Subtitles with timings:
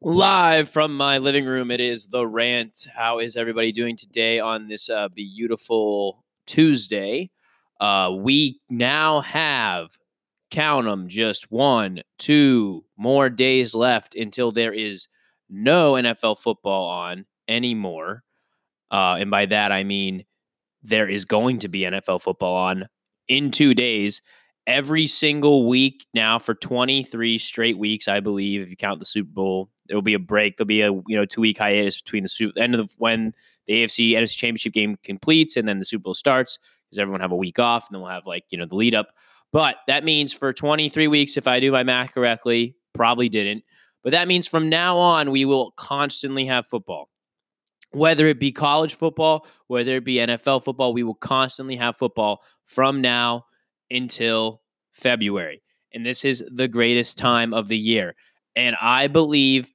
[0.00, 2.86] Live from my living room, it is the rant.
[2.94, 7.30] How is everybody doing today on this uh, beautiful Tuesday?
[7.80, 9.96] Uh, we now have,
[10.50, 15.08] count them, just one, two more days left until there is
[15.48, 18.22] no NFL football on anymore.
[18.90, 20.24] Uh, and by that, I mean
[20.82, 22.88] there is going to be NFL football on
[23.26, 24.22] in two days
[24.68, 29.32] every single week now for 23 straight weeks, I believe, if you count the Super
[29.32, 29.70] Bowl.
[29.86, 30.58] There'll be a break.
[30.58, 33.32] There'll be a you know two week hiatus between the Super end of the, when
[33.66, 37.32] the AFC NFC Championship game completes and then the Super Bowl starts because everyone have
[37.32, 39.08] a week off and then we'll have like you know the lead up.
[39.50, 43.64] But that means for 23 weeks, if I do my math correctly, probably didn't.
[44.04, 47.08] But that means from now on, we will constantly have football.
[47.92, 52.42] Whether it be college football, whether it be NFL football, we will constantly have football
[52.66, 53.46] from now
[53.90, 55.62] until February.
[55.92, 58.14] And this is the greatest time of the year.
[58.56, 59.72] And I believe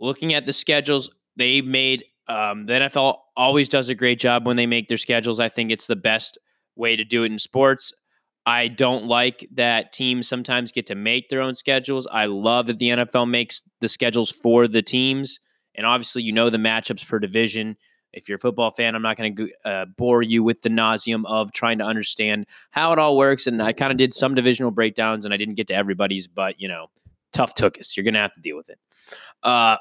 [0.00, 4.56] looking at the schedules, they made um, the NFL always does a great job when
[4.56, 5.38] they make their schedules.
[5.38, 6.38] I think it's the best
[6.74, 7.92] way to do it in sports.
[8.46, 12.06] I don't like that teams sometimes get to make their own schedules.
[12.10, 15.40] I love that the NFL makes the schedules for the teams.
[15.74, 17.76] And obviously, you know the matchups per division
[18.12, 21.24] if you're a football fan, I'm not going to uh, bore you with the nauseum
[21.26, 23.46] of trying to understand how it all works.
[23.46, 26.60] And I kind of did some divisional breakdowns, and I didn't get to everybody's, but
[26.60, 26.86] you know,
[27.32, 27.96] tough took us.
[27.96, 28.78] You're going to have to deal with it.
[29.42, 29.76] Uh,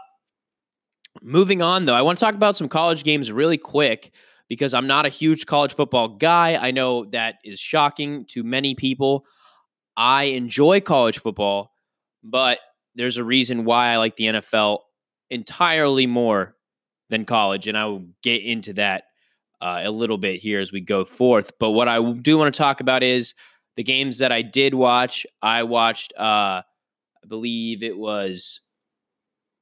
[1.22, 4.12] moving on, though, I want to talk about some college games really quick
[4.48, 6.56] because I'm not a huge college football guy.
[6.56, 9.26] I know that is shocking to many people.
[9.98, 11.72] I enjoy college football,
[12.24, 12.60] but
[12.96, 14.80] there's a reason why I like the NFL
[15.30, 16.55] entirely more
[17.10, 19.06] than college, and I will get into that
[19.62, 21.52] uh, a little bit here as we go forth.
[21.60, 23.34] But what I do want to talk about is
[23.76, 25.26] the games that I did watch.
[25.42, 28.62] I watched, uh, I believe it was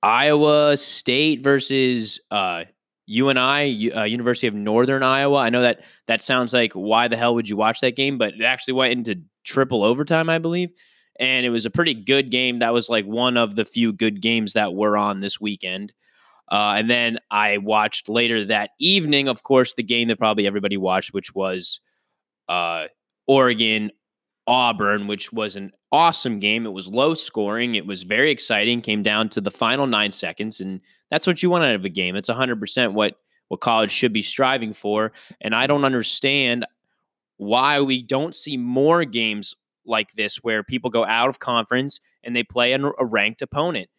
[0.02, 2.66] Iowa State versus uh,
[3.08, 5.38] UNI, uh, University of Northern Iowa.
[5.38, 8.18] I know that that sounds like why the hell would you watch that game?
[8.18, 10.70] But it actually went into triple overtime, I believe.
[11.20, 12.60] And it was a pretty good game.
[12.60, 15.94] That was like one of the few good games that were on this weekend.
[16.52, 20.78] Uh, and then I watched later that evening, of course, the game that probably everybody
[20.78, 21.80] watched, which was
[22.50, 22.88] uh,
[23.28, 23.92] Oregon
[24.46, 26.66] Auburn, which was an awesome game.
[26.66, 27.76] It was low scoring.
[27.76, 28.82] It was very exciting.
[28.82, 31.90] Came down to the final nine seconds, and that's what you want out of a
[31.90, 32.16] game.
[32.16, 33.16] It's 100% what
[33.50, 35.12] what college should be striving for.
[35.42, 36.66] And I don't understand
[37.38, 39.54] why we don't see more games
[39.86, 43.90] like this where people go out of conference and they play a ranked opponent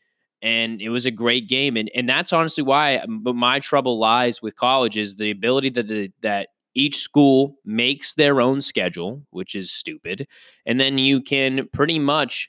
[0.45, 4.41] and it was a great game and and that's honestly why but my trouble lies
[4.41, 9.57] with college is the ability that the, that each school makes their own schedule which
[9.57, 10.29] is stupid
[10.67, 12.49] and then you can pretty much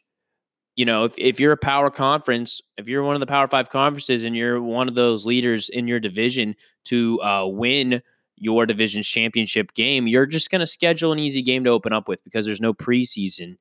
[0.76, 3.70] you know if, if you're a power conference if you're one of the power five
[3.70, 8.02] conferences and you're one of those leaders in your division to uh, win
[8.38, 12.08] your division's championship game you're just going to schedule an easy game to open up
[12.08, 13.56] with because there's no preseason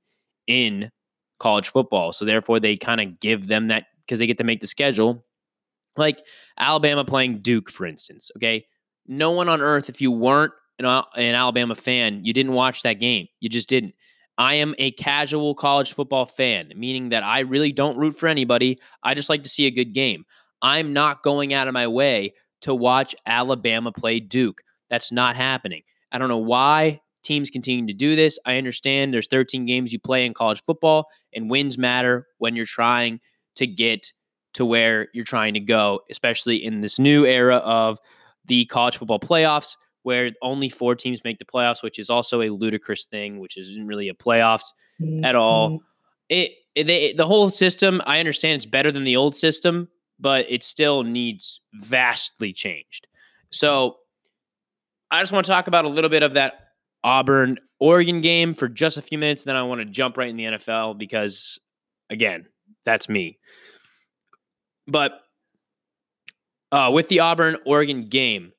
[0.49, 0.91] in
[1.39, 4.61] college football so therefore they kind of give them that because they get to make
[4.61, 5.25] the schedule.
[5.97, 6.23] Like
[6.59, 8.31] Alabama playing Duke, for instance.
[8.37, 8.67] Okay.
[9.07, 12.95] No one on earth, if you weren't an, an Alabama fan, you didn't watch that
[12.95, 13.29] game.
[13.41, 13.95] You just didn't.
[14.37, 18.79] I am a casual college football fan, meaning that I really don't root for anybody.
[19.03, 20.25] I just like to see a good game.
[20.63, 24.63] I'm not going out of my way to watch Alabama play Duke.
[24.91, 25.83] That's not happening.
[26.11, 28.39] I don't know why teams continue to do this.
[28.45, 32.67] I understand there's 13 games you play in college football, and wins matter when you're
[32.67, 33.21] trying
[33.57, 34.13] to get
[34.55, 37.99] to where you're trying to go, especially in this new era of
[38.47, 42.51] the college football playoffs, where only four teams make the playoffs, which is also a
[42.51, 44.67] ludicrous thing, which isn't really a playoffs
[45.01, 45.25] mm-hmm.
[45.25, 45.81] at all.
[46.29, 49.89] It, it they, the whole system, I understand it's better than the old system,
[50.21, 53.07] but it still needs vastly changed.
[53.51, 53.97] So
[55.11, 56.55] I just want to talk about a little bit of that
[57.03, 59.45] Auburn Oregon game for just a few minutes.
[59.45, 61.59] Then I want to jump right in the NFL because,
[62.11, 62.47] again,
[62.85, 63.39] that's me.
[64.87, 65.21] But
[66.73, 68.53] uh, with the Auburn Oregon game,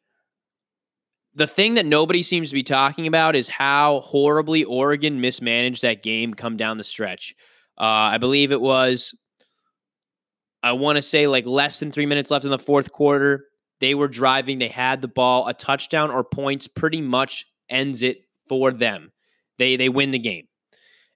[1.35, 6.01] the thing that nobody seems to be talking about is how horribly Oregon mismanaged that
[6.01, 7.35] game come down the stretch.
[7.77, 9.13] Uh, I believe it was,
[10.63, 13.45] I want to say like less than three minutes left in the fourth quarter.
[13.81, 18.19] They were driving, they had the ball, a touchdown or points pretty much ends it
[18.47, 19.11] for them.
[19.57, 20.47] They they win the game.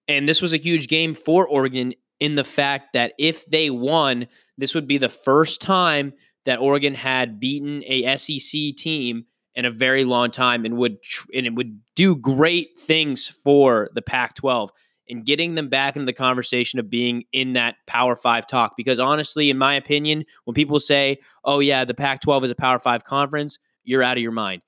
[0.09, 4.27] And this was a huge game for Oregon in the fact that if they won,
[4.57, 6.13] this would be the first time
[6.45, 9.25] that Oregon had beaten a SEC team
[9.55, 10.97] in a very long time and would
[11.33, 14.69] and it would do great things for the Pac-12.
[15.09, 18.73] and getting them back into the conversation of being in that Power Five talk.
[18.77, 22.55] Because honestly, in my opinion, when people say, oh, yeah, the Pac 12 is a
[22.55, 24.61] Power Five conference, you're out of your mind.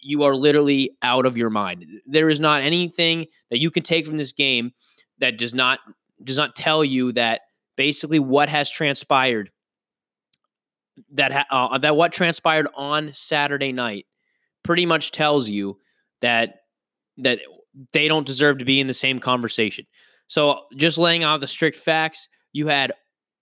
[0.00, 1.84] You are literally out of your mind.
[2.06, 4.72] There is not anything that you can take from this game
[5.18, 5.80] that does not
[6.24, 7.42] does not tell you that
[7.76, 9.50] basically what has transpired
[11.12, 14.06] that ha- uh, that what transpired on Saturday night
[14.62, 15.78] pretty much tells you
[16.20, 16.56] that
[17.18, 17.40] that
[17.92, 19.86] they don't deserve to be in the same conversation.
[20.28, 22.92] So just laying out the strict facts, you had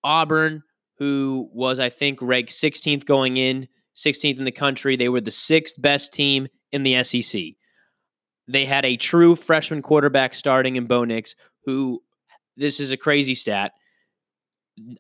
[0.05, 0.63] Auburn,
[0.99, 4.97] who was I think ranked 16th going in, 16th in the country.
[4.97, 7.43] They were the sixth best team in the SEC.
[8.49, 11.35] They had a true freshman quarterback starting in Bo Nix,
[11.65, 12.03] who
[12.57, 13.73] this is a crazy stat.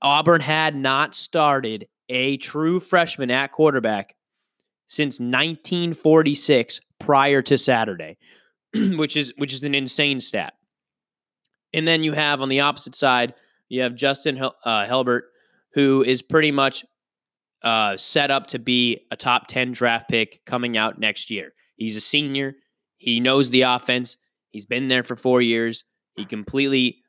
[0.02, 4.16] Auburn had not started a true freshman at quarterback
[4.86, 8.16] since 1946 prior to Saturday,
[8.74, 10.54] which is which is an insane stat.
[11.72, 13.34] And then you have on the opposite side,
[13.68, 15.24] you have Justin uh, Herbert,
[15.72, 16.84] who is pretty much
[17.62, 21.52] uh, set up to be a top 10 draft pick coming out next year.
[21.76, 22.54] He's a senior.
[22.96, 24.16] He knows the offense.
[24.50, 25.84] He's been there for four years.
[26.16, 26.99] He completely,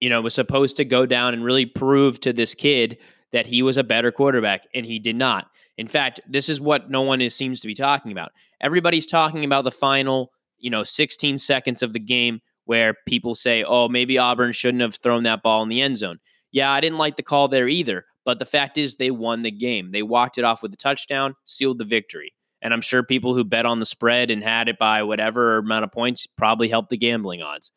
[0.00, 2.98] you know, was supposed to go down and really prove to this kid
[3.32, 5.48] that he was a better quarterback, and he did not.
[5.78, 8.32] In fact, this is what no one is, seems to be talking about.
[8.60, 13.64] Everybody's talking about the final, you know, 16 seconds of the game where people say,
[13.64, 16.18] oh, maybe Auburn shouldn't have thrown that ball in the end zone.
[16.52, 18.04] Yeah, I didn't like the call there either.
[18.24, 19.92] But the fact is, they won the game.
[19.92, 22.34] They walked it off with a touchdown, sealed the victory.
[22.62, 25.84] And I'm sure people who bet on the spread and had it by whatever amount
[25.84, 27.72] of points probably helped the gambling odds.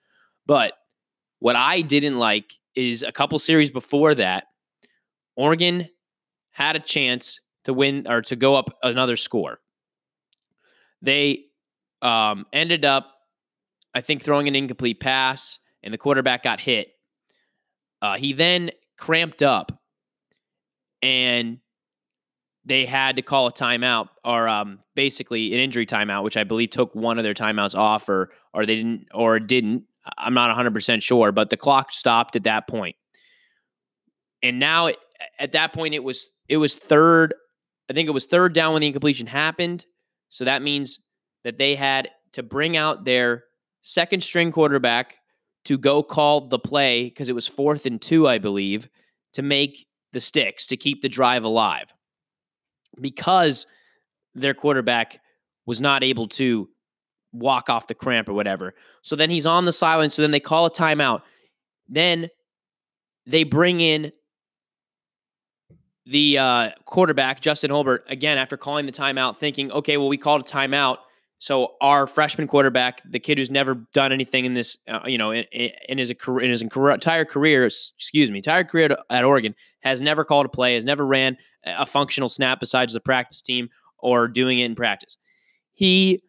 [0.45, 0.73] But
[1.43, 4.45] what I didn't like is a couple series before that,
[5.35, 5.89] Oregon
[6.51, 9.59] had a chance to win or to go up another score.
[11.01, 11.47] They
[12.01, 13.11] um, ended up,
[13.93, 16.93] I think, throwing an incomplete pass, and the quarterback got hit.
[18.01, 19.83] Uh, he then cramped up,
[21.01, 21.57] and
[22.63, 26.69] they had to call a timeout or um, basically an injury timeout, which I believe
[26.69, 29.83] took one of their timeouts off, or or they didn't or didn't.
[30.17, 32.95] I'm not 100 percent sure, but the clock stopped at that point.
[34.41, 34.89] And now
[35.39, 37.33] at that point it was it was third.
[37.89, 39.85] I think it was third down when the incompletion happened.
[40.29, 40.99] So that means
[41.43, 43.43] that they had to bring out their
[43.81, 45.17] second string quarterback
[45.65, 48.89] to go call the play because it was fourth and two, I believe,
[49.33, 51.93] to make the sticks to keep the drive alive
[53.01, 53.65] because
[54.35, 55.19] their quarterback
[55.65, 56.69] was not able to
[57.33, 58.73] walk off the cramp or whatever.
[59.01, 60.09] So then he's on the sideline.
[60.09, 61.23] So then they call a timeout.
[61.89, 62.29] Then
[63.25, 64.11] they bring in
[66.05, 70.41] the uh, quarterback, Justin Holbert, again, after calling the timeout, thinking, okay, well, we called
[70.41, 70.97] a timeout.
[71.39, 75.31] So our freshman quarterback, the kid who's never done anything in this, uh, you know,
[75.31, 80.23] in, in, his in his entire career, excuse me, entire career at Oregon, has never
[80.23, 83.69] called a play, has never ran a functional snap besides the practice team
[83.99, 85.17] or doing it in practice.
[85.73, 86.23] He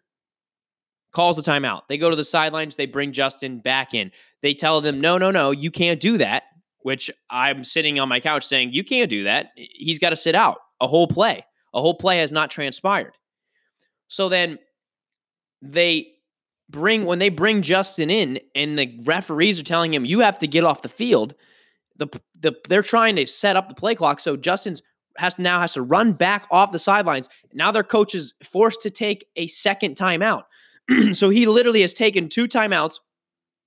[1.14, 1.82] calls the timeout.
[1.88, 2.76] They go to the sidelines.
[2.76, 4.10] They bring Justin back in.
[4.42, 6.42] They tell them, no, no, no, you can't do that
[6.84, 9.52] which I'm sitting on my couch saying, you can't do that.
[9.56, 11.42] He's got to sit out a whole play.
[11.72, 13.14] A whole play has not transpired.
[14.06, 14.58] So then
[15.62, 16.08] they
[16.68, 20.46] bring, when they bring Justin in and the referees are telling him, you have to
[20.46, 21.34] get off the field,
[21.96, 22.06] the,
[22.38, 24.20] the they're trying to set up the play clock.
[24.20, 24.82] So Justin's
[25.16, 27.30] has now has to run back off the sidelines.
[27.54, 30.42] Now their coach is forced to take a second timeout.
[31.12, 32.98] so he literally has taken two timeouts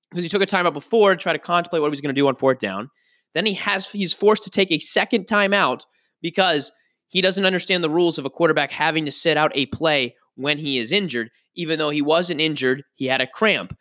[0.10, 2.20] because he took a timeout before to try to contemplate what he was going to
[2.20, 2.90] do on fourth down.
[3.34, 5.82] Then he has he's forced to take a second timeout
[6.22, 6.72] because
[7.08, 10.58] he doesn't understand the rules of a quarterback having to sit out a play when
[10.58, 13.76] he is injured, even though he wasn't injured, he had a cramp.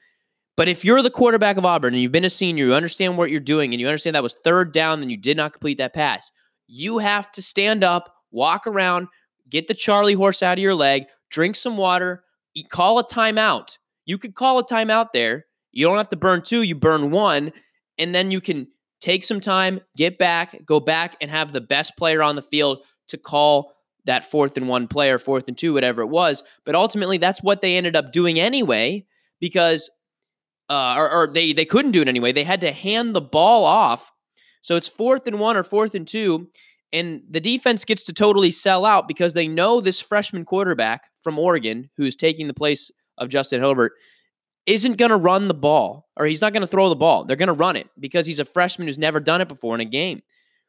[0.57, 3.31] But if you're the quarterback of Auburn and you've been a senior, you understand what
[3.31, 5.93] you're doing, and you understand that was third down, then you did not complete that
[5.93, 6.31] pass.
[6.66, 9.09] You have to stand up, walk around,
[9.50, 12.25] get the Charlie horse out of your leg, drink some water,
[12.65, 13.79] call a timeout.
[14.05, 15.47] You could call a timeout there.
[15.73, 17.53] You don't have to burn two, you burn one,
[17.99, 18.69] and then you can
[19.01, 22.83] take some time, get back, go back and have the best player on the field
[23.09, 23.73] to call
[24.07, 26.43] that fourth and one player, fourth and two, whatever it was.
[26.65, 29.05] But ultimately, that's what they ended up doing anyway,
[29.41, 29.91] because
[30.71, 32.33] uh, or, or they they couldn't do it anyway.
[32.33, 34.11] They had to hand the ball off.
[34.63, 36.49] So it's fourth and one or fourth and two,
[36.93, 41.38] and the defense gets to totally sell out because they know this freshman quarterback from
[41.38, 43.93] Oregon, who's taking the place of Justin Herbert,
[44.66, 47.25] isn't going to run the ball or he's not going to throw the ball.
[47.25, 49.81] They're going to run it because he's a freshman who's never done it before in
[49.81, 50.23] a game.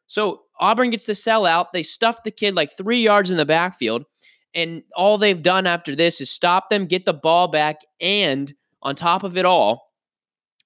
[0.07, 1.73] So Auburn gets to sell out.
[1.73, 4.05] They stuff the kid like three yards in the backfield.
[4.53, 8.95] And all they've done after this is stop them, get the ball back, and on
[8.95, 9.91] top of it all,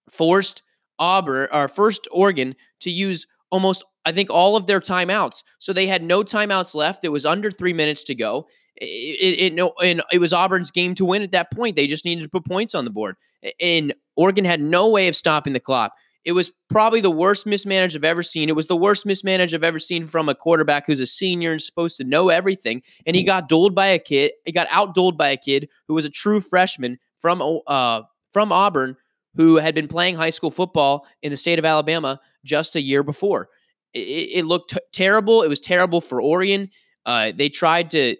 [0.09, 0.61] forced
[0.99, 5.43] Auburn or first Oregon to use almost I think all of their timeouts.
[5.59, 7.05] So they had no timeouts left.
[7.05, 8.47] It was under three minutes to go.
[8.77, 11.75] It, it, no, and it was Auburn's game to win at that point.
[11.75, 13.15] They just needed to put points on the board.
[13.59, 15.93] And Oregon had no way of stopping the clock.
[16.23, 18.47] It was probably the worst mismanaged I've ever seen.
[18.47, 21.61] It was the worst mismanaged I've ever seen from a quarterback who's a senior and
[21.61, 22.83] supposed to know everything.
[23.05, 24.31] And he got doled by a kid.
[24.45, 28.01] He got outdoled by a kid who was a true freshman from uh
[28.33, 28.95] from Auburn
[29.35, 33.03] who had been playing high school football in the state of Alabama just a year
[33.03, 33.49] before.
[33.93, 33.99] It,
[34.39, 35.43] it looked t- terrible.
[35.43, 36.69] It was terrible for Oregon.
[37.05, 38.15] Uh, they tried to,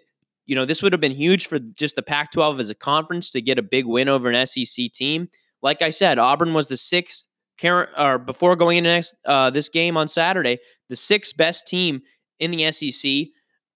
[0.46, 3.30] you know, this would have been huge for just the Pac 12 as a conference
[3.30, 5.28] to get a big win over an SEC team.
[5.62, 7.28] Like I said, Auburn was the sixth,
[7.62, 12.02] or before going into next uh, this game on Saturday, the sixth best team
[12.40, 13.28] in the SEC.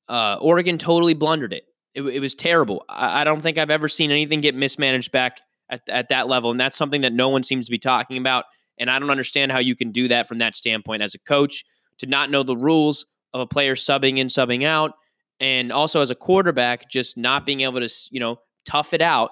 [0.08, 1.64] Uh, Oregon totally blundered it.
[1.94, 2.84] It, it was terrible.
[2.88, 6.50] I, I, don't think I've ever seen anything get mismanaged back at, at that level.
[6.50, 8.44] And that's something that no one seems to be talking about.
[8.78, 11.64] And I don't understand how you can do that from that standpoint as a coach
[11.98, 14.92] to not know the rules of a player subbing in, subbing out,
[15.40, 19.30] and also as a quarterback, just not being able to, you know, tough it out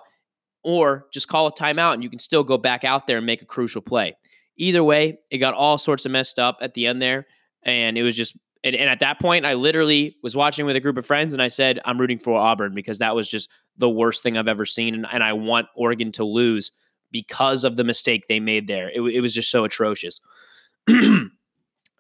[0.63, 3.43] or just call a timeout and you can still go back out there and make
[3.43, 4.17] a crucial play.
[4.57, 7.27] Either way, it got all sorts of messed up at the end there.
[7.65, 10.81] And it was just, and, and at that point, I literally was watching with a
[10.81, 13.91] group of friends and I said, I'm rooting for Auburn because that was just the
[13.91, 14.95] worst thing I've ever seen.
[14.95, 16.73] And, and I want Oregon to lose
[17.11, 18.91] because of the mistake they made there.
[18.91, 20.21] It, it was just so atrocious.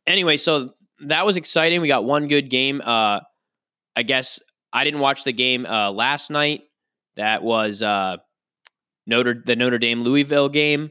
[0.06, 0.70] anyway, so
[1.00, 1.80] that was exciting.
[1.80, 2.80] We got one good game.
[2.84, 3.20] Uh,
[3.96, 4.40] I guess
[4.73, 6.62] I didn't watch the game uh, last night.
[7.16, 8.16] That was uh,
[9.06, 10.90] Notre the Notre Dame Louisville game.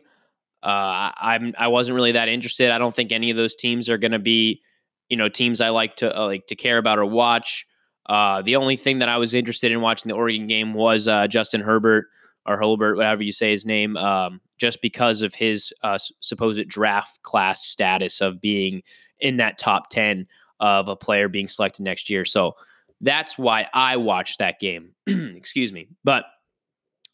[0.62, 2.72] Uh, I'm I wasn't really that interested.
[2.72, 4.62] I don't think any of those teams are going to be,
[5.10, 7.67] you know, teams I like to uh, like to care about or watch.
[8.05, 11.27] Uh, the only thing that I was interested in watching the Oregon game was uh,
[11.27, 12.05] Justin Herbert
[12.46, 17.22] or Holbert, whatever you say his name, um, just because of his uh, supposed draft
[17.22, 18.82] class status of being
[19.20, 20.25] in that top 10
[20.62, 22.24] of a player being selected next year.
[22.24, 22.53] So
[23.01, 24.91] that's why I watched that game.
[25.08, 25.89] Excuse me.
[26.05, 26.24] But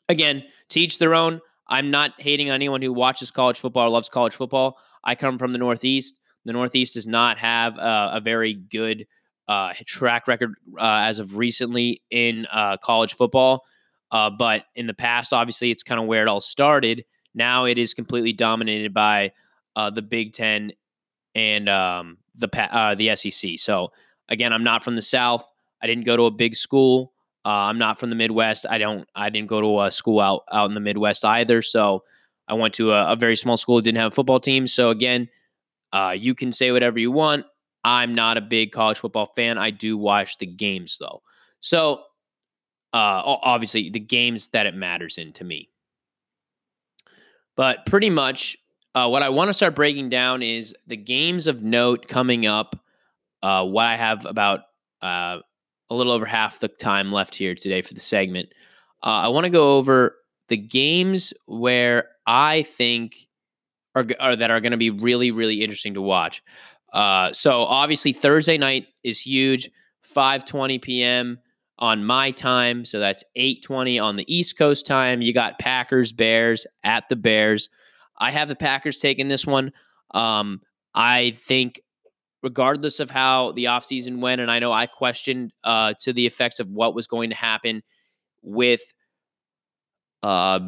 [0.10, 1.42] again, teach their own.
[1.66, 4.78] I'm not hating on anyone who watches college football or loves college football.
[5.04, 6.20] I come from the Northeast.
[6.46, 9.08] The Northeast does not have uh, a very good
[9.48, 13.64] uh, track record uh, as of recently in uh, college football.
[14.12, 17.04] Uh, but in the past, obviously, it's kind of where it all started.
[17.34, 19.32] Now it is completely dominated by
[19.76, 20.72] uh, the Big Ten
[21.36, 23.52] and um, the uh, the SEC.
[23.58, 23.92] So
[24.28, 25.46] again, I'm not from the South.
[25.82, 27.14] I didn't go to a big school.
[27.46, 28.68] I'm not from the Midwest.
[28.70, 29.08] I don't.
[29.16, 31.62] I didn't go to a school out out in the Midwest either.
[31.62, 32.04] So
[32.48, 34.68] I went to a, a very small school that didn't have a football team.
[34.68, 35.30] So again,
[36.16, 37.46] you can say whatever you want.
[37.84, 39.58] I'm not a big college football fan.
[39.58, 41.22] I do watch the games though.
[41.62, 42.04] So,
[42.94, 45.70] uh, obviously, the games that it matters in to me.
[47.60, 48.56] But pretty much,
[48.96, 52.80] uh, what I want to start breaking down is the games of note coming up.
[53.44, 54.62] Uh, what I have about
[55.02, 55.40] uh,
[55.90, 58.54] a little over half the time left here today for the segment.
[59.04, 60.16] Uh, I want to go over
[60.48, 63.28] the games where I think
[63.94, 66.42] are, are that are going to be really, really interesting to watch.
[66.94, 69.70] Uh, so obviously Thursday night is huge.
[70.16, 71.40] 5:20 p.m.
[71.80, 75.22] on my time, so that's 8:20 on the East Coast time.
[75.22, 77.70] You got Packers Bears at the Bears.
[78.18, 79.72] I have the Packers taking this one.
[80.12, 80.62] Um,
[80.94, 81.82] I think
[82.44, 86.60] regardless of how the offseason went, and I know I questioned uh, to the effects
[86.60, 87.82] of what was going to happen
[88.42, 88.82] with
[90.24, 90.60] uh,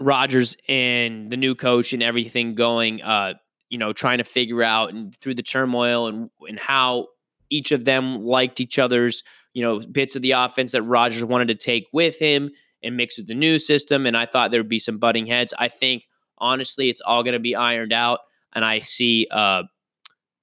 [0.00, 3.02] Rodgers and the new coach and everything going.
[3.02, 3.34] Uh,
[3.68, 7.08] you know, trying to figure out and through the turmoil and and how
[7.50, 9.22] each of them liked each other's,
[9.56, 12.50] you know, bits of the offense that Rodgers wanted to take with him
[12.82, 14.04] and mix with the new system.
[14.04, 15.54] And I thought there would be some butting heads.
[15.58, 18.20] I think honestly, it's all going to be ironed out.
[18.54, 19.62] And I see uh,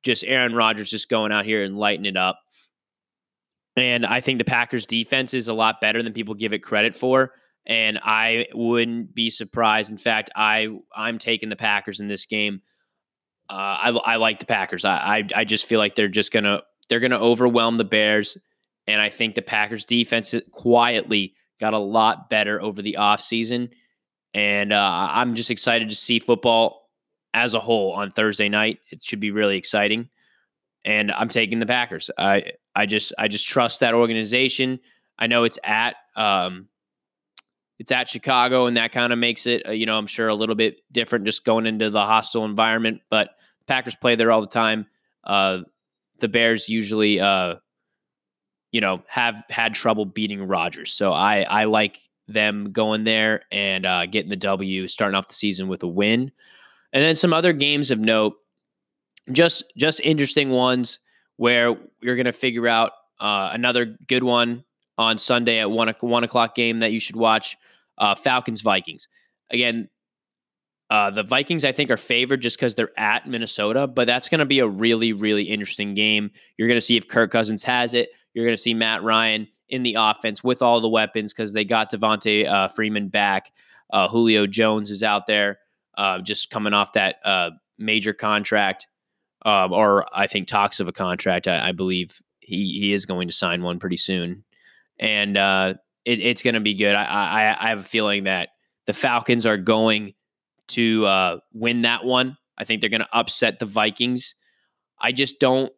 [0.01, 2.39] just Aaron Rodgers just going out here and lighting it up.
[3.77, 6.96] And I think the Packers defense is a lot better than people give it credit
[6.96, 7.34] for.
[7.67, 9.91] And I wouldn't be surprised.
[9.91, 12.63] In fact, I I'm taking the Packers in this game.
[13.48, 14.86] Uh, I, I like the Packers.
[14.86, 18.38] I, I, I just feel like they're just gonna they're gonna overwhelm the Bears,
[18.88, 23.70] and I think the Packers defense quietly got a lot better over the offseason.
[24.34, 26.90] and uh, I'm just excited to see football
[27.34, 28.80] as a whole on Thursday night.
[28.92, 30.10] It should be really exciting,
[30.86, 32.10] and I'm taking the Packers.
[32.18, 32.44] I
[32.75, 34.80] I just I just trust that organization.
[35.20, 36.68] I know it's at um,
[37.80, 40.36] it's at Chicago, and that kind of makes it, uh, you know, I'm sure a
[40.36, 43.02] little bit different just going into the hostile environment.
[43.10, 43.32] But
[43.68, 44.86] Packers play there all the time.
[45.24, 45.60] Uh,
[46.20, 47.56] the Bears usually, uh,
[48.74, 50.92] you know, have had trouble beating Rodgers.
[50.92, 55.34] So I I like them going there and uh, getting the W, starting off the
[55.34, 56.32] season with a win.
[56.92, 58.36] And then some other games of note,
[59.32, 61.00] just just interesting ones
[61.38, 64.63] where you're going to figure out uh, another good one
[64.98, 67.56] on Sunday at one one o'clock game that you should watch.
[68.00, 69.08] Uh, Falcons Vikings.
[69.51, 69.88] Again,
[70.89, 74.39] uh, the Vikings I think are favored just because they're at Minnesota, but that's going
[74.39, 76.32] to be a really really interesting game.
[76.58, 78.10] You're going to see if Kirk Cousins has it.
[78.34, 81.66] You're going to see Matt Ryan in the offense with all the weapons because they
[81.66, 83.52] got Devonta uh, Freeman back.
[83.92, 85.60] Uh, Julio Jones is out there,
[85.98, 88.88] uh, just coming off that uh, major contract,
[89.46, 91.48] um, or I think talks of a contract.
[91.48, 94.44] I, I, believe he he is going to sign one pretty soon,
[95.00, 95.75] and uh,
[96.06, 96.96] it, it's going to be good.
[96.96, 98.50] I, I, I have a feeling that
[98.86, 100.13] the Falcons are going
[100.70, 102.38] to uh, win that one.
[102.58, 104.36] I think they're going to upset the Vikings.
[105.00, 105.72] I just don't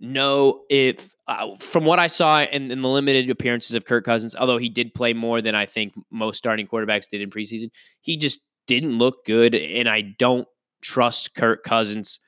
[0.00, 4.34] know if, uh, from what I saw in, in, the limited appearances of Kirk Cousins,
[4.36, 8.16] although he did play more than I think most starting quarterbacks did in preseason, he
[8.16, 9.54] just didn't look good.
[9.54, 10.46] And I don't
[10.80, 12.20] trust Kirk Cousins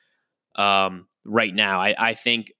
[0.56, 1.80] um, right now.
[1.80, 2.52] I, I think.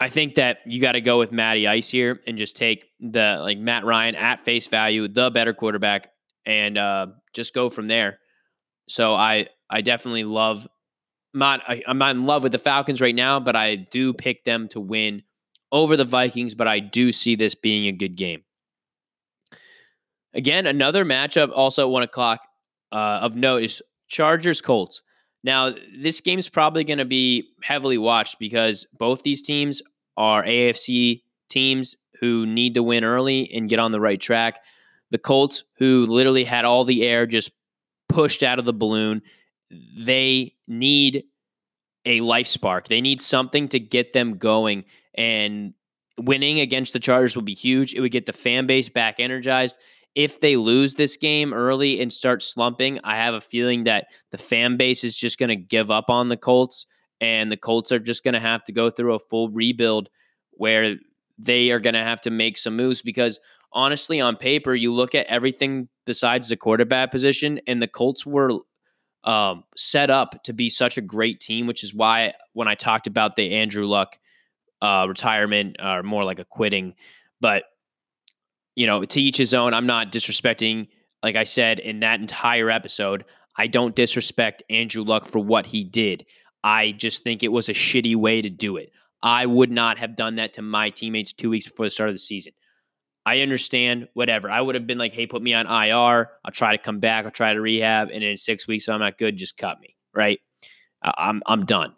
[0.00, 3.38] I think that you got to go with Matty Ice here and just take the
[3.40, 6.08] like Matt Ryan at face value, the better quarterback,
[6.44, 8.18] and uh, just go from there.
[8.88, 10.66] So I I definitely love
[11.34, 14.44] not I, I'm not in love with the Falcons right now, but I do pick
[14.44, 15.22] them to win
[15.70, 16.54] over the Vikings.
[16.54, 18.42] But I do see this being a good game.
[20.34, 22.46] Again, another matchup also at one o'clock
[22.90, 25.02] uh, of note is Chargers Colts.
[25.44, 29.82] Now, this game is probably going to be heavily watched because both these teams
[30.16, 34.60] are AFC teams who need to win early and get on the right track.
[35.10, 37.50] The Colts, who literally had all the air just
[38.08, 39.22] pushed out of the balloon,
[39.96, 41.24] they need
[42.04, 42.88] a life spark.
[42.88, 44.84] They need something to get them going.
[45.14, 45.74] And
[46.18, 47.94] winning against the Chargers would be huge.
[47.94, 49.78] It would get the fan base back energized.
[50.14, 54.38] If they lose this game early and start slumping, I have a feeling that the
[54.38, 56.84] fan base is just going to give up on the Colts,
[57.20, 60.10] and the Colts are just going to have to go through a full rebuild
[60.50, 60.96] where
[61.38, 63.40] they are going to have to make some moves because
[63.72, 68.52] honestly, on paper, you look at everything besides the quarterback position, and the Colts were
[69.24, 73.06] um, set up to be such a great team, which is why when I talked
[73.06, 74.18] about the Andrew Luck
[74.80, 76.94] uh, retirement or more like a quitting,
[77.40, 77.64] but
[78.74, 79.74] you know, to each his own.
[79.74, 80.88] I'm not disrespecting,
[81.22, 83.24] like I said in that entire episode.
[83.56, 86.24] I don't disrespect Andrew Luck for what he did.
[86.64, 88.92] I just think it was a shitty way to do it.
[89.22, 92.14] I would not have done that to my teammates two weeks before the start of
[92.14, 92.52] the season.
[93.24, 94.50] I understand, whatever.
[94.50, 96.30] I would have been like, hey, put me on IR.
[96.44, 97.24] I'll try to come back.
[97.24, 98.08] I'll try to rehab.
[98.12, 99.96] And in six weeks, if I'm not good, just cut me.
[100.14, 100.40] Right.
[101.02, 101.94] I'm, I'm done.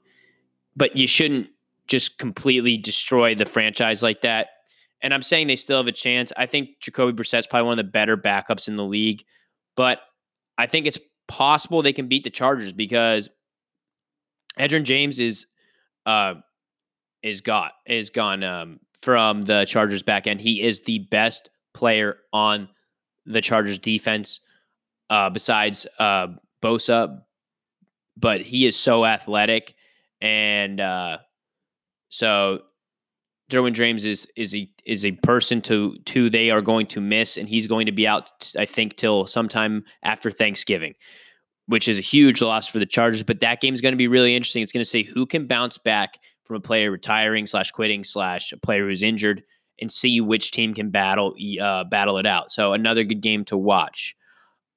[0.77, 1.49] But you shouldn't
[1.87, 4.49] just completely destroy the franchise like that.
[5.01, 6.33] And I'm saying they still have a chance.
[6.37, 9.25] I think Jacoby Brissett's probably one of the better backups in the league.
[9.77, 10.01] But
[10.57, 13.29] I think it's possible they can beat the Chargers because
[14.59, 15.47] Edgerrin James is
[16.07, 16.35] uh
[17.23, 20.41] is got is gone um from the Chargers back end.
[20.41, 22.69] He is the best player on
[23.27, 24.41] the Chargers defense
[25.11, 26.29] uh, besides uh,
[26.63, 27.21] Bosa,
[28.17, 29.75] but he is so athletic.
[30.23, 31.19] And uh,
[32.09, 32.61] so
[33.51, 37.37] Derwin James is is a is a person to to they are going to miss,
[37.37, 40.95] and he's going to be out, I think, till sometime after Thanksgiving,
[41.67, 43.23] which is a huge loss for the Chargers.
[43.23, 44.63] But that game is going to be really interesting.
[44.63, 48.53] It's going to say who can bounce back from a player retiring slash quitting slash
[48.53, 49.43] a player who's injured
[49.81, 52.53] and see which team can battle uh, battle it out.
[52.53, 54.17] So another good game to watch.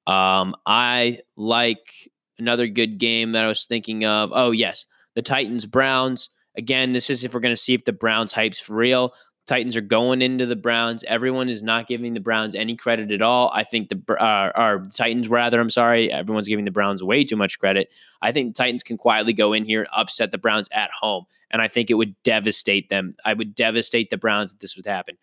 [0.06, 4.30] Um, I like another good game that I was thinking of.
[4.32, 6.30] Oh yes, the Titans Browns.
[6.56, 9.14] Again, this is if we're going to see if the Browns hype's for real.
[9.48, 11.02] Titans are going into the Browns.
[11.04, 13.50] Everyone is not giving the Browns any credit at all.
[13.54, 15.58] I think the uh, our Titans rather.
[15.58, 17.90] I'm sorry, everyone's giving the Browns way too much credit.
[18.20, 21.24] I think the Titans can quietly go in here and upset the Browns at home,
[21.50, 23.16] and I think it would devastate them.
[23.24, 25.16] I would devastate the Browns if this would happen.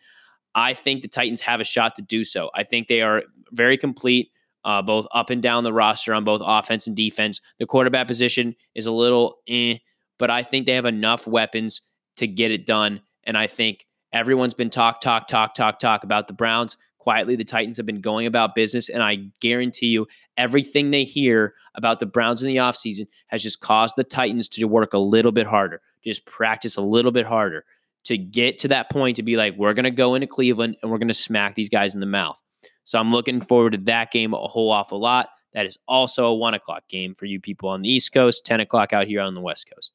[0.55, 2.49] I think the Titans have a shot to do so.
[2.55, 4.31] I think they are very complete.
[4.63, 7.39] Uh, both up and down the roster on both offense and defense.
[7.59, 9.77] The quarterback position is a little eh,
[10.17, 11.81] but I think they have enough weapons
[12.17, 13.01] to get it done.
[13.23, 16.77] And I think Everyone's been talk, talk, talk, talk, talk about the Browns.
[16.99, 18.87] Quietly, the Titans have been going about business.
[18.87, 23.59] And I guarantee you, everything they hear about the Browns in the offseason has just
[23.59, 27.65] caused the Titans to work a little bit harder, just practice a little bit harder
[28.05, 30.89] to get to that point to be like, we're going to go into Cleveland and
[30.89, 32.39] we're going to smack these guys in the mouth.
[32.85, 35.27] So I'm looking forward to that game a whole awful lot.
[35.53, 38.61] That is also a one o'clock game for you people on the East Coast, 10
[38.61, 39.93] o'clock out here on the West Coast.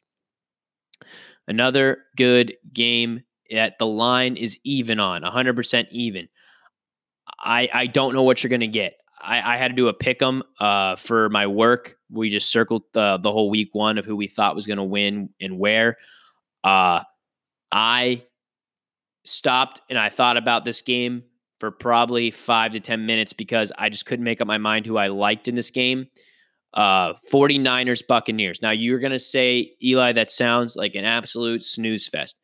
[1.49, 6.29] Another good game that the line is even on, 100% even.
[7.39, 8.95] I, I don't know what you're going to get.
[9.21, 11.97] I, I had to do a pick 'em uh, for my work.
[12.11, 14.83] We just circled the the whole week one of who we thought was going to
[14.85, 15.99] win and where.
[16.65, 17.03] Uh,
[17.71, 18.25] I
[19.25, 21.25] stopped and I thought about this game
[21.61, 24.97] for probably five to 10 minutes because I just couldn't make up my mind who
[24.97, 26.09] I liked in this game.
[26.73, 28.63] Uh, 49ers Buccaneers.
[28.63, 32.39] Now, you're going to say, Eli, that sounds like an absolute snooze fest.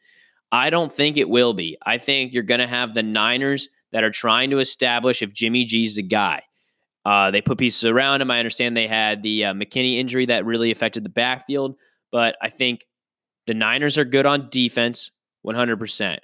[0.53, 1.77] I don't think it will be.
[1.85, 5.65] I think you're going to have the Niners that are trying to establish if Jimmy
[5.65, 6.43] G's the guy.
[7.05, 8.31] Uh, they put pieces around him.
[8.31, 11.77] I understand they had the uh, McKinnon injury that really affected the backfield,
[12.11, 12.87] but I think
[13.47, 15.11] the Niners are good on defense,
[15.47, 16.19] 100%.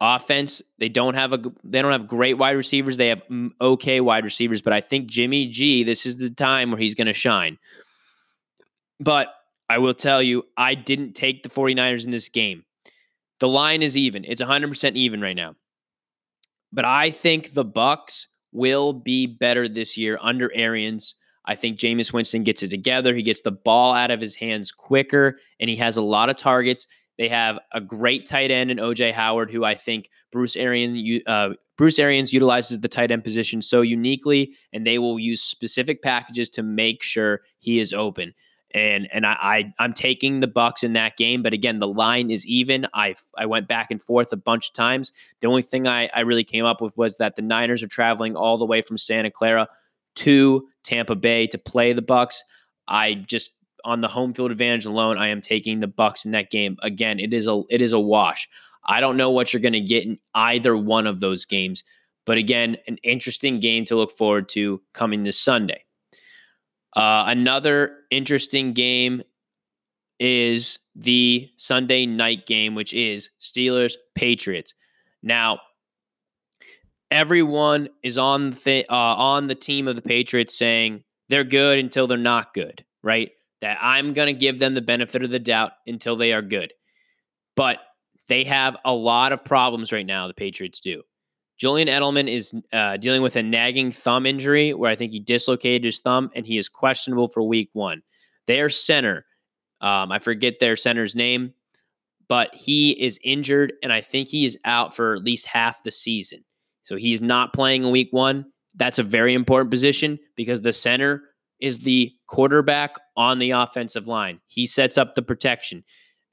[0.00, 2.96] Offense, they don't have a they don't have great wide receivers.
[2.96, 3.20] They have
[3.60, 7.06] okay wide receivers, but I think Jimmy G, this is the time where he's going
[7.08, 7.58] to shine.
[8.98, 9.28] But
[9.68, 12.64] I will tell you, I didn't take the 49ers in this game.
[13.40, 14.24] The line is even.
[14.24, 15.56] It's 100% even right now.
[16.72, 21.14] But I think the Bucks will be better this year under Arians.
[21.46, 23.14] I think Jameis Winston gets it together.
[23.14, 26.36] He gets the ball out of his hands quicker, and he has a lot of
[26.36, 26.86] targets.
[27.18, 31.50] They have a great tight end in OJ Howard, who I think Bruce Arians uh,
[31.76, 36.48] Bruce Arians utilizes the tight end position so uniquely, and they will use specific packages
[36.50, 38.32] to make sure he is open.
[38.72, 42.30] And and I, I am taking the Bucks in that game, but again, the line
[42.30, 42.86] is even.
[42.94, 45.12] I I went back and forth a bunch of times.
[45.40, 48.36] The only thing I, I really came up with was that the Niners are traveling
[48.36, 49.68] all the way from Santa Clara
[50.16, 52.44] to Tampa Bay to play the Bucks.
[52.86, 53.50] I just
[53.84, 56.76] on the home field advantage alone, I am taking the Bucks in that game.
[56.82, 58.48] Again, it is a it is a wash.
[58.84, 61.84] I don't know what you're going to get in either one of those games,
[62.24, 65.84] but again, an interesting game to look forward to coming this Sunday.
[66.94, 69.22] Uh, another interesting game
[70.18, 74.74] is the Sunday night game, which is Steelers Patriots.
[75.22, 75.60] Now,
[77.10, 82.06] everyone is on the uh, on the team of the Patriots saying they're good until
[82.06, 83.30] they're not good, right?
[83.60, 86.72] that I'm going to give them the benefit of the doubt until they are good.
[87.56, 87.78] But
[88.28, 91.02] they have a lot of problems right now, the Patriots do.
[91.60, 95.84] Julian Edelman is uh, dealing with a nagging thumb injury where I think he dislocated
[95.84, 98.00] his thumb and he is questionable for week one.
[98.46, 99.26] Their center,
[99.82, 101.52] um, I forget their center's name,
[102.28, 105.90] but he is injured and I think he is out for at least half the
[105.90, 106.42] season.
[106.82, 108.46] So he's not playing in week one.
[108.76, 111.22] That's a very important position because the center
[111.60, 114.40] is the quarterback on the offensive line.
[114.46, 115.84] He sets up the protection.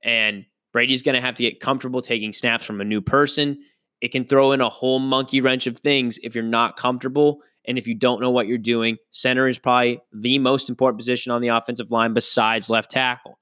[0.06, 3.58] And Brady's going to have to get comfortable taking snaps from a new person.
[4.02, 7.78] It can throw in a whole monkey wrench of things if you're not comfortable and
[7.78, 8.98] if you don't know what you're doing.
[9.12, 13.40] Center is probably the most important position on the offensive line besides left tackle.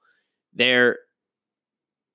[0.54, 0.98] They're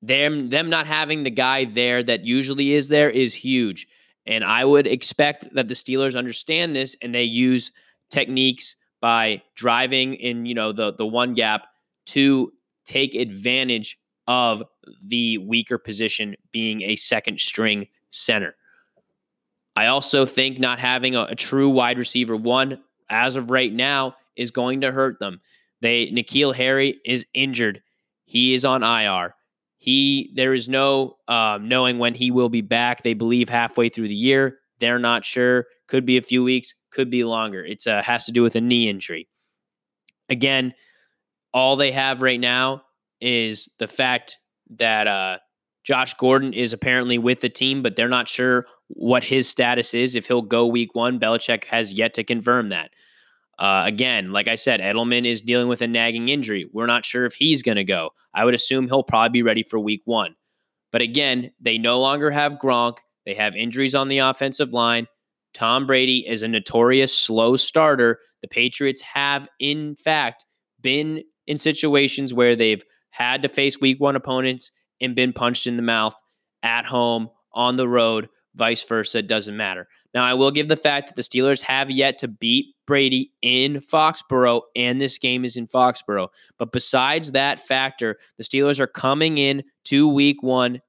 [0.02, 3.88] them them not having the guy there that usually is there is huge.
[4.26, 7.72] And I would expect that the Steelers understand this and they use
[8.10, 11.68] techniques by driving in, you know, the the one gap
[12.08, 12.52] to
[12.86, 14.64] take advantage of
[15.06, 18.56] the weaker position being a second string center.
[19.76, 24.16] I also think not having a, a, true wide receiver one as of right now
[24.36, 25.42] is going to hurt them.
[25.82, 27.82] They N'Keal Harry is injured.
[28.26, 29.34] He is on IR.
[29.78, 33.02] He there is no um, knowing when he will be back.
[33.02, 34.60] They believe halfway through the year.
[34.80, 35.66] They're not sure.
[35.88, 37.66] Could be a few weeks, could be longer.
[37.66, 39.28] It's uh, has to do with a knee injury.
[40.30, 40.74] Again,
[41.54, 42.84] all they have right now
[43.20, 44.38] is the fact
[44.78, 45.40] that uh,
[45.84, 50.16] Josh Gordon is apparently with the team, but they're not sure what his status is.
[50.16, 52.92] If he'll go week one, Belichick has yet to confirm that.
[53.58, 56.68] Uh, again, like I said, Edelman is dealing with a nagging injury.
[56.72, 58.10] We're not sure if he's going to go.
[58.34, 60.36] I would assume he'll probably be ready for week one.
[60.92, 62.98] But again, they no longer have Gronk.
[63.26, 65.08] They have injuries on the offensive line.
[65.54, 68.20] Tom Brady is a notorious slow starter.
[68.42, 70.46] The Patriots have, in fact,
[70.82, 75.76] been in situations where they've had to face week one opponents and been punched in
[75.76, 76.16] the mouth
[76.64, 79.20] at home, on the road, vice versa.
[79.20, 79.88] It doesn't matter.
[80.14, 83.80] Now, I will give the fact that the Steelers have yet to beat Brady in
[83.80, 86.30] Foxborough, and this game is in Foxborough.
[86.58, 90.82] But besides that factor, the Steelers are coming in to week one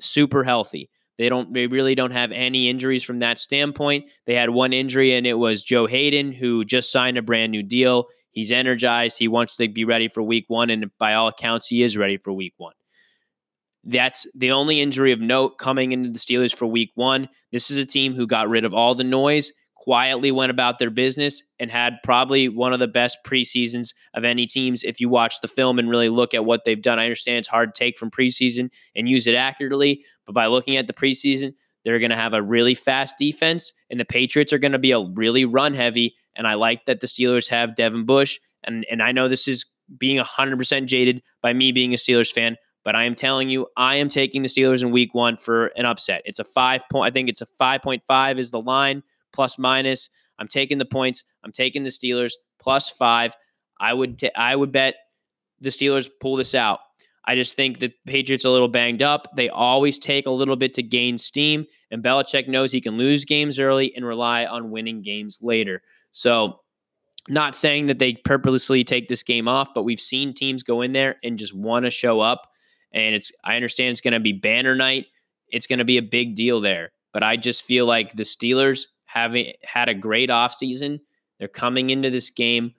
[0.00, 0.90] super healthy.
[1.18, 4.06] They don't they really don't have any injuries from that standpoint.
[4.26, 7.62] They had one injury and it was Joe Haden who just signed a brand new
[7.62, 8.06] deal.
[8.30, 9.18] He's energized.
[9.18, 12.16] He wants to be ready for week 1 and by all accounts he is ready
[12.16, 12.72] for week 1.
[13.84, 17.28] That's the only injury of note coming into the Steelers for week 1.
[17.50, 20.90] This is a team who got rid of all the noise quietly went about their
[20.90, 25.40] business and had probably one of the best preseasons of any teams if you watch
[25.40, 27.00] the film and really look at what they've done.
[27.00, 30.76] I understand it's hard to take from preseason and use it accurately, but by looking
[30.76, 34.58] at the preseason, they're going to have a really fast defense, and the Patriots are
[34.58, 38.06] going to be a really run heavy And I like that the Steelers have Devin
[38.06, 38.38] Bush.
[38.62, 39.66] And, and I know this is
[39.98, 43.96] being 100% jaded by me being a Steelers fan, but I am telling you, I
[43.96, 46.22] am taking the Steelers in week one for an upset.
[46.24, 50.08] It's a five point, I think it's a 5.5 is the line, plus minus.
[50.38, 51.24] I'm taking the points.
[51.44, 53.36] I'm taking the Steelers plus five.
[53.80, 54.94] I would, t- I would bet
[55.60, 56.80] the Steelers pull this out.
[57.24, 59.28] I just think the Patriots are a little banged up.
[59.36, 63.24] They always take a little bit to gain steam, and Belichick knows he can lose
[63.24, 65.82] games early and rely on winning games later.
[66.10, 66.60] So,
[67.28, 70.92] not saying that they purposely take this game off, but we've seen teams go in
[70.92, 72.48] there and just want to show up.
[72.94, 75.06] And it's I understand it's going to be banner night.
[75.48, 76.92] It's going to be a big deal there.
[77.12, 81.00] But I just feel like the Steelers having had a great offseason.
[81.38, 82.72] They're coming into this game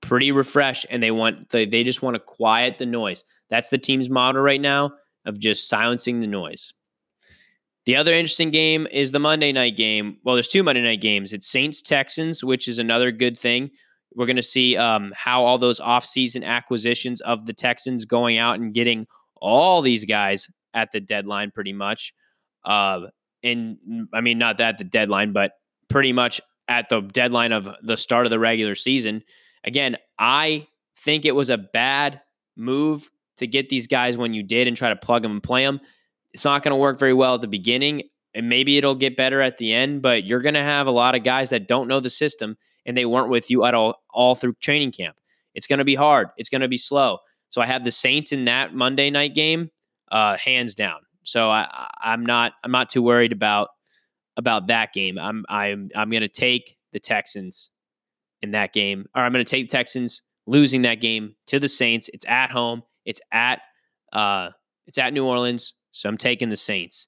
[0.00, 3.24] pretty refreshed and they want they, they just want to quiet the noise.
[3.48, 4.92] That's the team's model right now
[5.24, 6.72] of just silencing the noise.
[7.86, 10.18] The other interesting game is the Monday night game.
[10.22, 11.32] Well, there's two Monday night games.
[11.32, 13.70] It's Saints Texans, which is another good thing.
[14.14, 18.58] We're going to see um, how all those offseason acquisitions of the Texans going out
[18.58, 19.06] and getting
[19.40, 22.14] all these guys at the deadline, pretty much.
[22.64, 23.00] Uh,
[23.42, 23.78] and
[24.12, 25.52] I mean, not that the deadline, but
[25.88, 29.22] pretty much at the deadline of the start of the regular season.
[29.64, 30.66] Again, I
[31.04, 32.20] think it was a bad
[32.56, 35.64] move to get these guys when you did and try to plug them and play
[35.64, 35.80] them.
[36.32, 38.02] It's not going to work very well at the beginning,
[38.34, 40.02] and maybe it'll get better at the end.
[40.02, 42.96] But you're going to have a lot of guys that don't know the system and
[42.96, 45.16] they weren't with you at all all through training camp.
[45.54, 46.28] It's going to be hard.
[46.36, 47.18] It's going to be slow.
[47.50, 49.70] So I have the Saints in that Monday night game,
[50.10, 51.00] uh, hands down.
[51.22, 53.68] So I, I'm not I'm not too worried about
[54.36, 55.18] about that game.
[55.18, 57.70] I'm I'm I'm going to take the Texans
[58.42, 61.68] in that game, or I'm going to take the Texans losing that game to the
[61.68, 62.08] Saints.
[62.12, 62.82] It's at home.
[63.04, 63.60] It's at
[64.12, 64.50] uh,
[64.86, 67.06] it's at New Orleans, so I'm taking the Saints.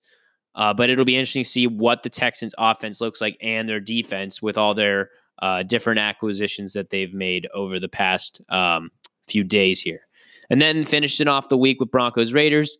[0.54, 3.80] Uh, but it'll be interesting to see what the Texans' offense looks like and their
[3.80, 5.08] defense with all their
[5.40, 8.90] uh, different acquisitions that they've made over the past um,
[9.26, 10.02] few days here.
[10.50, 12.78] And then finishing off the week with Broncos Raiders.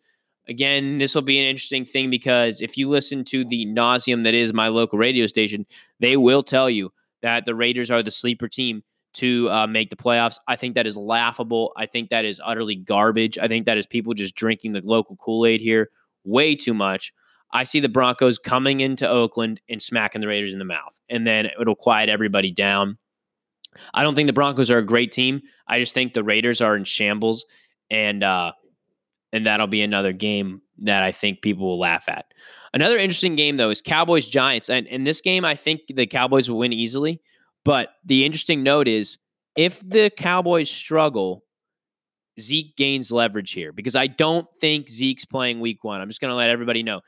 [0.49, 4.35] Again, this will be an interesting thing because if you listen to the nauseum that
[4.35, 5.67] is my local radio station,
[6.01, 8.83] they will tell you that the Raiders are the sleeper team
[9.15, 10.37] to uh, make the playoffs.
[10.49, 11.73] I think that is laughable.
[11.77, 13.39] I think that is utterly garbage.
[13.39, 15.91] I think that is people just drinking the local Kool Aid here
[16.25, 17.13] way too much.
[17.53, 21.27] I see the Broncos coming into Oakland and smacking the Raiders in the mouth, and
[21.27, 22.99] then it'll quiet everybody down.
[23.95, 25.43] I don't think the Broncos are a great team.
[25.67, 27.47] I just think the Raiders are in shambles,
[27.91, 28.53] and uh,
[29.33, 32.27] and that'll be another game that I think people will laugh at.
[32.75, 36.51] Another interesting game though is Cowboys Giants, and in this game I think the Cowboys
[36.51, 37.21] will win easily.
[37.65, 39.19] But the interesting note is
[39.57, 41.45] if the Cowboys struggle,
[42.41, 46.01] Zeke gains leverage here because I don't think Zeke's playing week one.
[46.01, 47.01] I'm just going to let everybody know.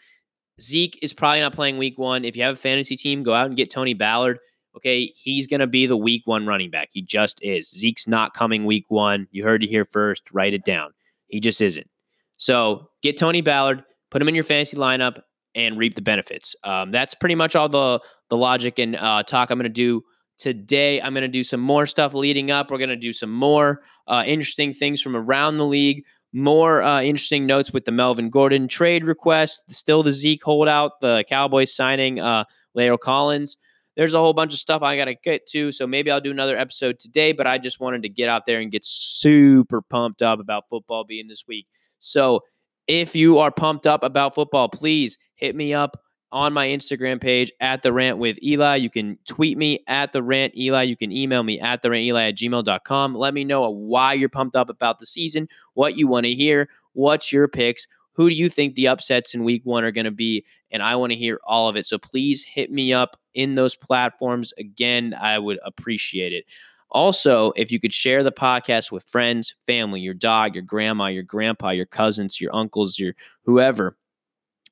[0.60, 2.24] Zeke is probably not playing week one.
[2.24, 4.38] If you have a fantasy team, go out and get Tony Pollard.
[4.76, 6.88] Okay, he's going to be the week one running back.
[6.92, 7.70] He just is.
[7.70, 9.28] Zeke's not coming week one.
[9.30, 10.32] You heard it here first.
[10.32, 10.90] Write it down.
[11.28, 11.88] He just isn't.
[12.36, 15.20] So get Tony Pollard, put him in your fantasy lineup,
[15.54, 16.56] and reap the benefits.
[16.64, 20.02] Um, that's pretty much all the the logic and uh, talk I'm going to do
[20.38, 21.00] today.
[21.00, 22.70] I'm going to do some more stuff leading up.
[22.70, 26.04] We're going to do some more uh, interesting things from around the league.
[26.32, 29.62] More uh, interesting notes with the Melvin Gordon trade request.
[29.68, 31.00] Still the Zeke holdout.
[31.00, 32.44] The Cowboys signing uh,
[32.76, 33.56] La'el Collins.
[33.96, 35.70] There's a whole bunch of stuff I got to get to.
[35.72, 37.32] So maybe I'll do another episode today.
[37.32, 41.04] But I just wanted to get out there and get super pumped up about football
[41.04, 41.66] being this week.
[42.00, 42.40] So
[42.86, 45.96] if you are pumped up about football, please hit me up
[46.34, 48.74] on my Instagram page at the rant with Eli.
[48.76, 50.82] You can tweet me at the rant Eli.
[50.82, 53.14] You can email me at the rant Eli at gmail.com.
[53.14, 56.68] Let me know why you're pumped up about the season, what you want to hear,
[56.92, 57.86] what's your picks.
[58.14, 60.44] Who do you think the upsets in week one are going to be?
[60.70, 61.86] And I want to hear all of it.
[61.86, 64.52] So please hit me up in those platforms.
[64.58, 66.44] Again, I would appreciate it.
[66.90, 71.24] Also, if you could share the podcast with friends, family, your dog, your grandma, your
[71.24, 73.96] grandpa, your cousins, your uncles, your whoever,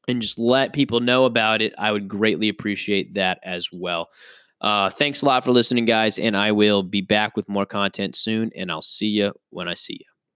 [0.07, 4.09] and just let people know about it, I would greatly appreciate that as well.
[4.61, 8.15] Uh, thanks a lot for listening, guys, and I will be back with more content
[8.15, 10.12] soon, and I'll see you when I see you.